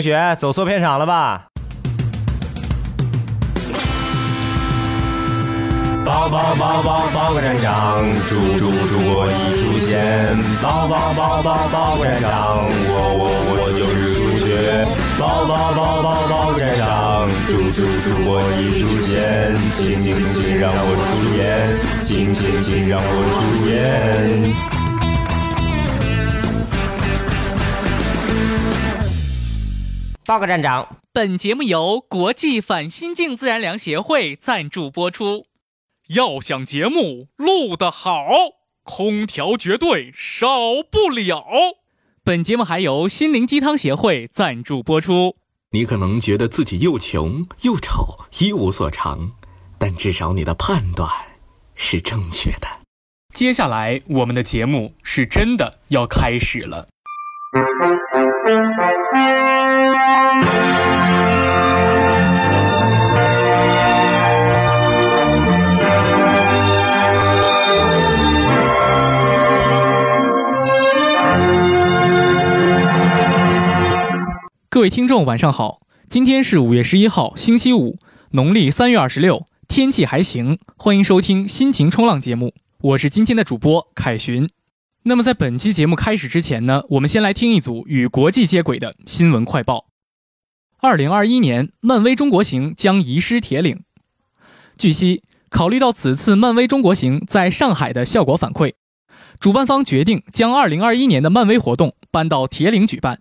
[0.00, 1.48] 同学走错片场了吧？
[6.06, 10.38] 报报报报报个站长，主主主播已出现。
[10.62, 13.28] 报报报报报个站长，我我
[13.60, 14.88] 我就是主角。
[15.20, 19.54] 报报报报报个站长，主主主播已出现。
[19.72, 23.04] 请请请让我出演，请请请让我
[23.36, 24.79] 出演。
[30.30, 35.46] 报告站长，本节目由国际反心境自然凉协会赞助播出。
[36.10, 38.28] 要想节目录得好，
[38.84, 40.46] 空调绝对少
[40.88, 41.44] 不了。
[42.22, 45.34] 本节目还由心灵鸡汤协会赞助播出。
[45.72, 49.32] 你可能觉得自己又穷又丑一无所长，
[49.80, 51.10] 但至少你的判断
[51.74, 52.68] 是正确的。
[53.34, 56.86] 接下来我们的节目是真的要开始了。
[74.80, 75.82] 各位听众，晚上好！
[76.08, 77.98] 今天是五月十一号，星期五，
[78.30, 80.58] 农历三月二十六，天气还行。
[80.78, 84.48] 欢迎收听心情冲浪节目，我是今天的主播凯旋。
[85.02, 89.84] 那么在本期节目开始之前呢，我们先来听一组与国际接轨的新闻快报。
[90.78, 93.82] 二零二一年，漫威中国行将移师铁岭。
[94.78, 98.72] 据悉，考虑到此次漫威中国行在上海的效果反馈，
[99.38, 103.20] 主办方决定将二零二一年的漫威活动搬到铁岭举办。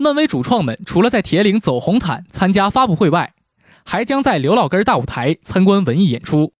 [0.00, 3.34] 漫威主创们除了在铁岭走红毯、参加发布会外，
[3.84, 6.52] 还将在刘老根大舞台参观文艺演出。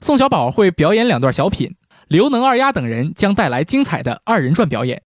[0.00, 1.76] 宋小宝会表演两段小品，
[2.08, 5.02] 刘能、二丫等人将带来精彩的二人转表演。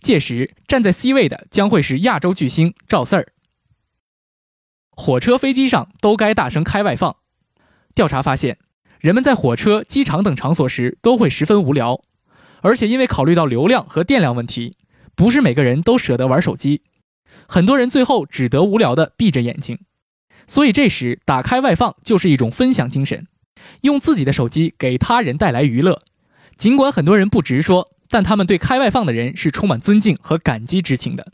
[0.00, 3.28] 届时，站在 C 位的将会是亚洲巨星赵四儿。
[4.90, 7.16] 火车、飞机上都该大声开外放。
[7.94, 8.58] 调查发现，
[8.98, 12.02] 人们在火车、机场等场所时都会十分无聊，
[12.62, 14.76] 而且因为考虑到流量和电量问题，
[15.14, 16.82] 不是每个人都舍得玩手机。
[17.46, 19.78] 很多人最后只得无聊地闭着眼睛，
[20.46, 23.26] 所以这时打开外放就是一种分享精神，
[23.82, 26.02] 用自己的手机给他人带来娱乐。
[26.56, 31.32] 尽管很多人不直说，但他们对开外放的人是充满尊敬和感激之情的。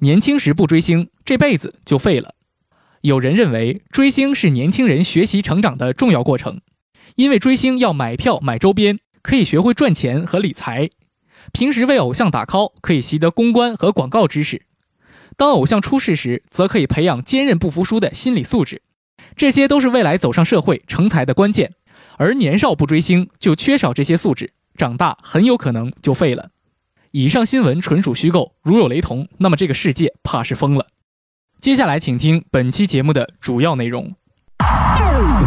[0.00, 2.34] 年轻时不追星，这辈子就废了。
[3.02, 6.60] 有人认为追星是年轻人学习成长的重要过程，
[7.16, 10.88] 因为追星要买票买周边，可以学会赚钱和理财；
[11.52, 14.62] 平时为偶像打 call，可以习得公关和广告知识。
[15.36, 18.82] 当偶像出事时，则可以培养坚韧不服输的心理素质，
[19.36, 21.72] 这些都是未来走上社会成才的关键。
[22.16, 26.50] 而年少不追星，就缺少这些素质，长大很有可能就废了。
[27.10, 30.86] 以上新闻纯属虚构，如有雷同，那么这个世界怕是疯了。
[31.60, 34.14] 接下来，请听本期节目的主要内容。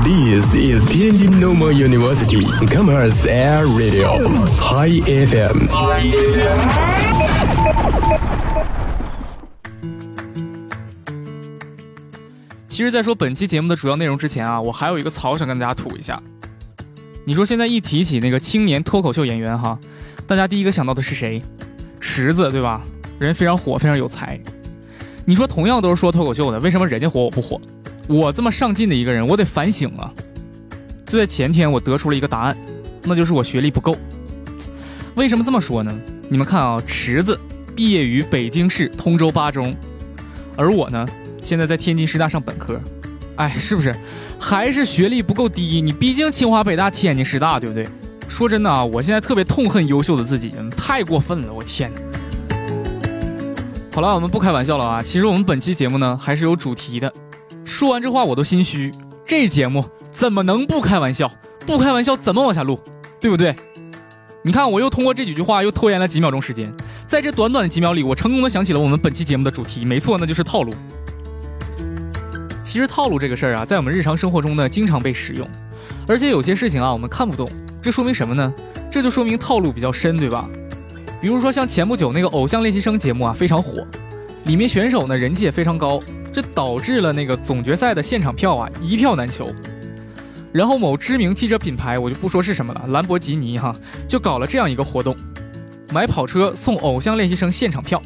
[0.03, 4.21] This is Tianjin Normal University Commerce Air Radio
[4.59, 5.67] High FM。
[12.77, 16.21] 其实，在说本期节目的主要内容之前啊，我还有一个槽想跟大家吐一下。
[17.25, 19.79] 你说现在一提起那个青年脱口秀演员哈，
[20.27, 21.41] 大家第一个想到的是谁？
[21.99, 22.83] 池子对吧？
[23.17, 24.39] 人非常火，非常有才。
[25.25, 27.59] 你说同样都是说脱口秀的，为什么人家火我不火？
[28.07, 30.13] 我这么上进的一个人，我得反省啊。
[31.07, 32.55] 就在前天，我得出了一个答案，
[33.01, 33.97] 那就是我学历不够。
[35.15, 35.99] 为什么这么说呢？
[36.29, 37.39] 你们看啊，池子
[37.75, 39.75] 毕业于北京市通州八中，
[40.55, 41.03] 而我呢？
[41.47, 42.77] 现在在天津师大上本科，
[43.37, 43.95] 哎，是不是
[44.37, 45.79] 还是学历不够低？
[45.81, 47.87] 你毕竟清华北大天津师大，对不对？
[48.27, 51.89] 说真的啊，我现在特别痛恨优秀的自己，太过分了，我天！
[53.93, 55.01] 好了，我们不开玩笑了啊。
[55.01, 57.13] 其实我们本期节目呢还是有主题的。
[57.63, 58.91] 说完这话我都心虚，
[59.25, 61.31] 这节目怎么能不开玩笑？
[61.65, 62.77] 不开玩笑怎么往下录？
[63.21, 63.55] 对不对？
[64.43, 66.73] 你看，我又通过这几句话又拖延了几秒钟时间，
[67.07, 70.73] 在这短短的几秒里，我成功的想起了我们本期节目的主题，没错，那就是套路。
[72.67, 75.47] 其实套路这个事儿啊，在我们日常生活中呢，经常被使用，
[76.05, 77.49] 而且有些事情啊，我们看不懂，
[77.81, 78.53] 这说明什么呢？
[78.91, 80.49] 这就说明套路比较深，对吧？
[81.21, 83.87] 比如说像前不久那个《偶像练习生》节目啊，非常火，
[84.43, 89.49] 里面选手呢人气也非常高，这导致了那个总决赛的现场票啊一票难求。
[90.51, 93.73] 然后某知名汽车品牌，我就不说是什么了，兰博基尼哈，
[94.09, 95.15] 就搞了这样一个活动，
[95.93, 98.01] 买跑车送《偶像练习生》现场票。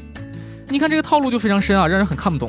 [0.67, 2.47] 你看这个套路就非常深啊，让人很看不懂。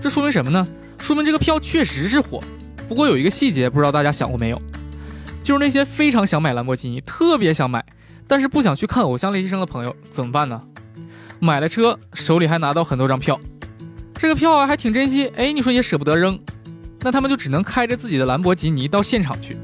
[0.00, 0.66] 这说明什么呢？
[1.02, 2.40] 说明这个票确实是火，
[2.88, 4.62] 不过有一个细节，不知道大家想过没有？
[5.42, 7.84] 就是那些非常想买兰博基尼，特别想买，
[8.28, 10.62] 但是不想去看《偶像练习生》的朋友怎么办呢？
[11.40, 13.38] 买了车，手里还拿到很多张票，
[14.14, 16.38] 这个票啊还挺珍惜，哎，你说也舍不得扔，
[17.00, 19.56] 那他们就只能开着自己的兰博基尼到现场去。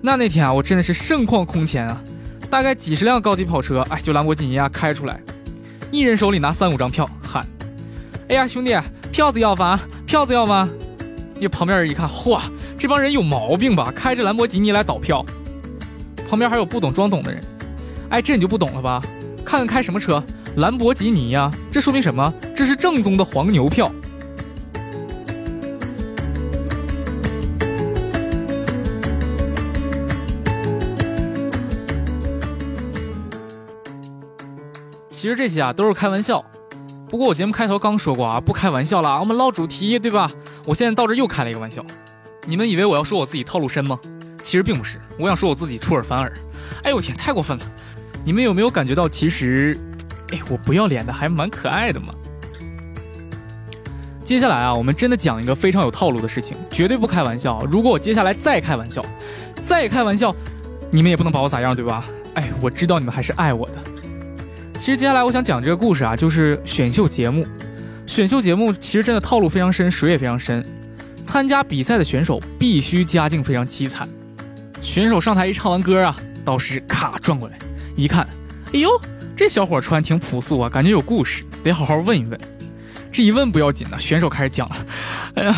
[0.00, 2.02] 那那天啊，我真的是盛况空前啊，
[2.48, 5.20] 大概几十辆高级跑车，哎，就兰博基尼啊开出来，
[5.90, 7.46] 一人手里拿三五张票，喊
[8.30, 8.74] ：“哎呀，兄弟，
[9.12, 9.78] 票子要吗？
[10.12, 10.68] 票子要吗？”
[11.40, 12.38] 你旁边人一看，嚯，
[12.76, 13.90] 这帮人有毛病吧？
[13.96, 15.24] 开着兰博基尼来倒票。
[16.28, 17.42] 旁边还有不懂装懂的人，
[18.10, 19.00] 哎，这你就不懂了吧？
[19.42, 20.22] 看看开什么车，
[20.56, 22.30] 兰博基尼呀，这说明什么？
[22.54, 23.90] 这是正宗的黄牛票。
[35.08, 36.44] 其实这些啊都是开玩笑，
[37.12, 40.32] 不过我节目开头刚说过啊，不开玩笑了，我们唠主题，对吧？
[40.64, 41.84] 我现在到这又开了一个玩笑，
[42.46, 44.00] 你们以为我要说我自己套路深吗？
[44.42, 46.32] 其实并不是，我想说我自己出尔反尔。
[46.82, 47.66] 哎呦我天，太过分了！
[48.24, 49.78] 你们有没有感觉到，其实，
[50.30, 52.14] 哎，我不要脸的还蛮可爱的嘛？
[54.24, 57.62] 接下来啊，我们真的讲一个非常有套路的事情，绝对不开玩笑。
[57.70, 59.04] 如果我接下来再开玩笑，
[59.66, 60.34] 再开玩笑，
[60.90, 62.06] 你们也不能把我咋样，对吧？
[62.36, 63.74] 哎，我知道你们还是爱我的。
[64.82, 67.46] 其实接下来我想讲这个故事啊，就是选秀节目。
[68.04, 70.60] 选秀节目其实真的套路非常深，水也非常深。
[71.24, 74.08] 参加比赛的选手必须家境非常凄惨。
[74.80, 77.56] 选手上台一唱完歌啊，导师咔转过来
[77.94, 78.26] 一看，
[78.72, 78.90] 哎呦，
[79.36, 82.40] 这小伙穿挺朴素啊，感觉有故事，得好好问一问。
[83.12, 84.76] 这一问不要紧呐，选手开始讲了。
[85.36, 85.56] 哎呀，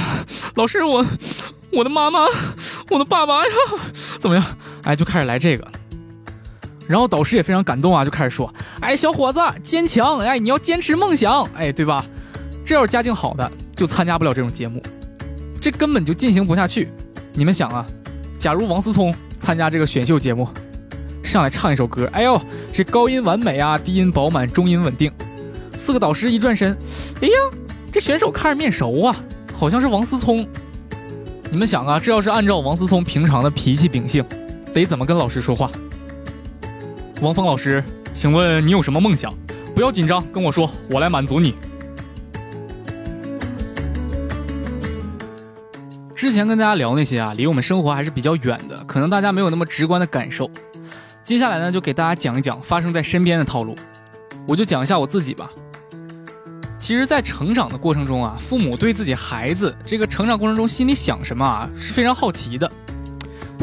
[0.56, 1.03] 老师我，
[1.73, 2.27] 我的妈妈，
[2.91, 3.50] 我的爸爸呀，
[4.20, 4.44] 怎么样？
[4.82, 5.67] 哎，就开始来这个。
[6.87, 12.05] 然后导师也非常感动啊，就开始说，哎，小伙子坚强，哎，你要坚持梦想，哎，对吧？
[12.65, 14.83] 这要是家境好的，就参加不了这种节目，
[15.61, 16.91] 这根本就进行不下去。
[17.33, 17.87] 你们想啊？
[18.39, 20.49] 假如王思聪参加这个选秀节目，
[21.23, 22.41] 上来唱一首歌，哎呦，
[22.73, 25.11] 这高音完美啊，低音饱满，中音稳定。
[25.79, 26.77] 四个导师一转身，
[27.21, 27.35] 哎呀，
[27.93, 29.17] 这选手看着面熟啊，
[29.55, 30.47] 好像是王思聪。
[31.51, 34.25] 你们想啊，这要是按照王思聪平常的脾气秉性，
[34.73, 35.71] 得怎么跟老师说话？
[37.21, 37.83] 王峰老师，
[38.13, 39.33] 请问你有什么梦想？
[39.75, 41.55] 不要紧张，跟我说，我来满足你。
[46.15, 50.51] 之前跟大家聊那些啊，离我们生活还是比较远的，可能大家没有那么直观的感受。
[51.23, 53.75] 接下来呢，就给大家讲一讲发生在身边的套路。
[54.47, 55.51] 我就讲一下我自己吧。
[56.79, 62.71] 其实，在成长的过程中啊，父母对自己孩子这个成长过程中心里想什么啊，是非常好奇的。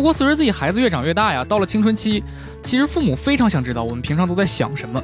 [0.01, 2.23] 不过，随着自己孩子越长越大呀，到了青春期，
[2.63, 4.99] 其实父母非常想知道我们平常都在想什么。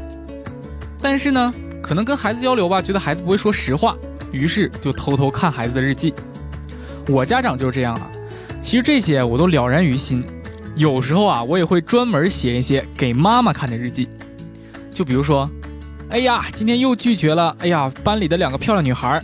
[0.99, 1.53] 但是呢，
[1.83, 3.95] 可能跟孩子交流吧，觉得孩子不会说实话，
[4.31, 6.15] 于是就偷偷看孩子的日记。
[7.09, 8.09] 我家长就是这样啊，
[8.59, 10.23] 其实这些我都了然于心。
[10.75, 14.09] 有时候啊，我也会专门写一些给妈妈看的日记。
[14.91, 15.47] 就比如说，
[16.09, 19.21] 哎呀，今天又拒绝了，哎呀，班里的两个漂亮女孩，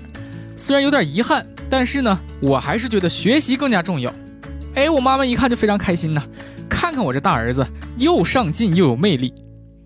[0.56, 4.14] 虽然有点遗憾，但是呢，我还是觉得学习更加重要。
[4.76, 6.24] 哎，我妈妈一看就非常开心呐，
[6.70, 7.66] 看看我这大儿子
[7.98, 9.34] 又上进又有魅力。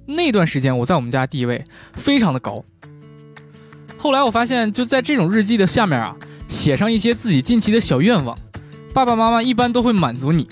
[0.06, 1.64] 那段时间我在我们家地位
[1.94, 2.64] 非常的高。
[3.98, 6.16] 后来我发现，就在这种日记的下面啊。
[6.48, 8.34] 写上一些自己近期的小愿望，
[8.94, 10.48] 爸爸妈妈一般都会满足你。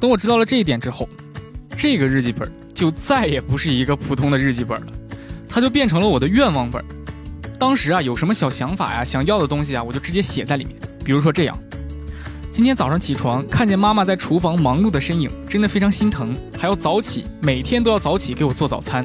[0.00, 1.06] 等我知道了这一点之后，
[1.76, 4.86] 这个日记本就再也不是一个普通的日记本了，
[5.46, 6.82] 它就变成了我的愿望本。
[7.58, 10.74] 当时啊，有什么小想法呀、想要的东西啊，我就直接写在里面。
[11.04, 11.54] 比如说这样：
[12.56, 19.04] 今天早上起床看见妈妈在厨房忙碌的身影，真的非常心疼，还要早起，每天都要早起给我做早餐。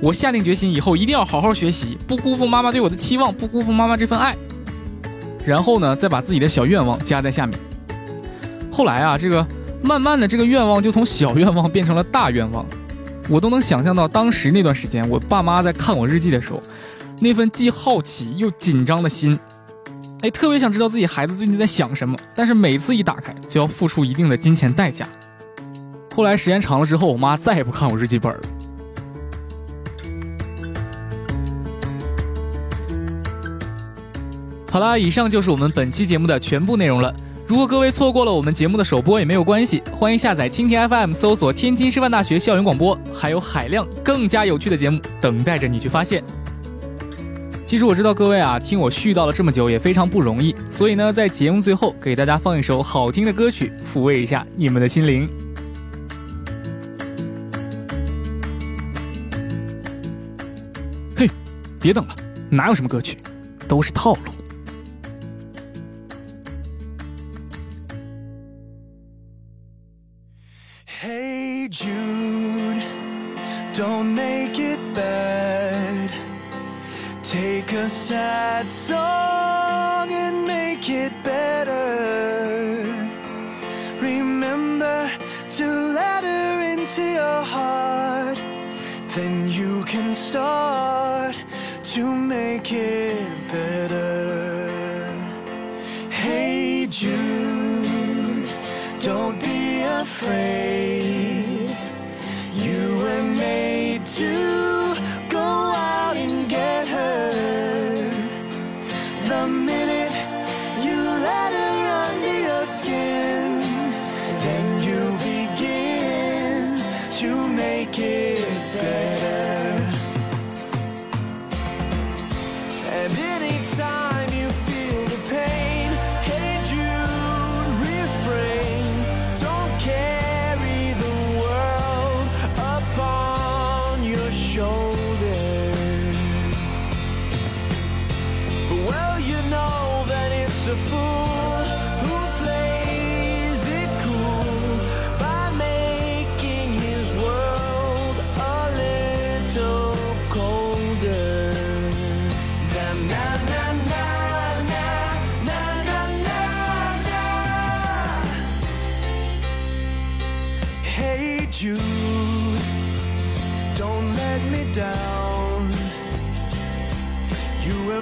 [0.00, 4.36] 我下定决心以后一定要好好学习，不辜负妈妈对我的期望，不辜负妈妈这份爱。
[5.44, 7.58] 然后呢，再把自己的小愿望加在下面。
[8.70, 9.44] 后来啊，这个
[9.82, 12.64] 慢慢的，这个愿望就从小愿望变成了大愿望。
[13.28, 16.62] 我都能想象到当时那段时间，我爸妈在看我日记的时候，
[17.18, 19.36] 那份既好奇又紧张的心。
[20.22, 25.04] 哎，特别想知道自己孩子最近在想什么，但是每次一打开就要付出一定的金钱代价。
[26.14, 28.40] 后来时间长了之后，我妈再也不看我日记本了。
[34.70, 37.12] 好啦，以上就是我们本期节目的全部内容了。
[37.44, 46.22] 如果各位错过了我们节目的首播也没有关系，欢迎下载蜻蜓 FM，搜索天津师范大学校园广播，还有海量更加有趣的节目等待着你去发现。
[47.72, 55.26] 其实我知道各位啊，听我絮叨了这么久也非常不容易，所以呢，在节目最后给大家放一首好听的歌曲，抚慰一下你们的心灵。
[61.16, 61.30] 嘿，
[61.80, 62.14] 别等了，
[62.50, 63.16] 哪有什么歌曲，
[63.66, 64.31] 都是套路。
[84.20, 85.10] remember
[85.48, 88.38] to let her into your heart.
[89.14, 91.36] Then you can start
[91.94, 94.70] to make it better.
[96.10, 98.48] Hey Jude,
[99.00, 101.76] don't be afraid.
[102.52, 104.71] You were made to.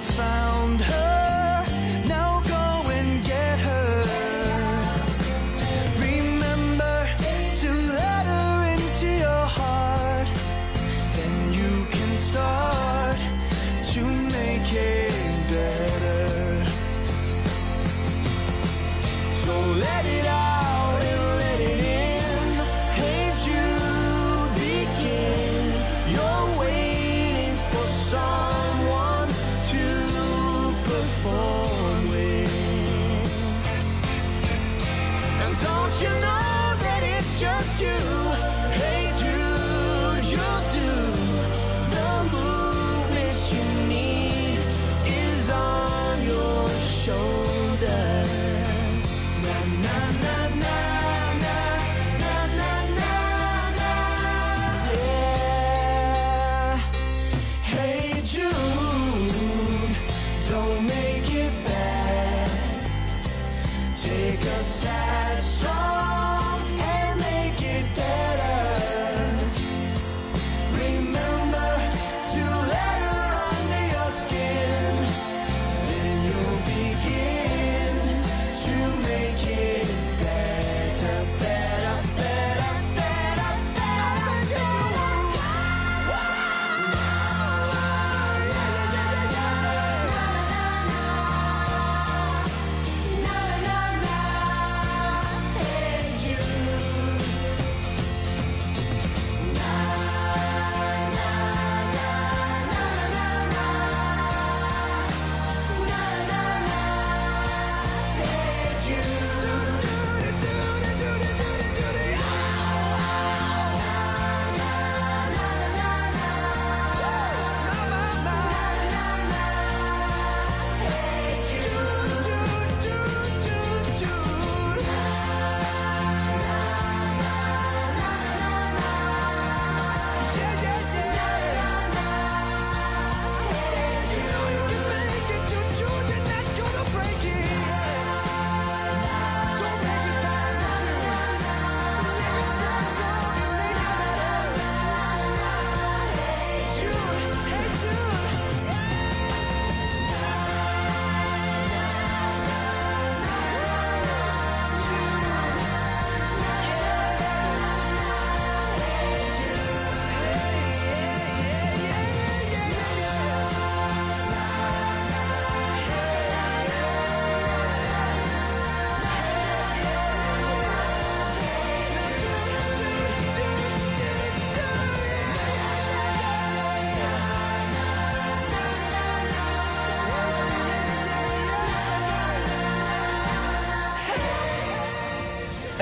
[0.01, 1.20] found her.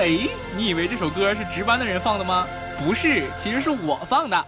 [0.00, 2.46] 诶你以为这首歌是值班的人放的吗？
[2.82, 4.44] 不是其实是我放的。